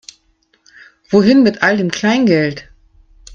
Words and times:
Wohin 1.11 1.43
mit 1.43 1.61
all 1.61 1.77
dem 1.77 1.91
Kleingeld? 1.91 2.67